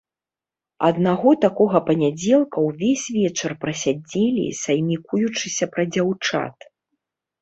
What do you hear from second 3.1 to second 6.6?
вечар праседзелі саймікуючыся пра дзяўчат.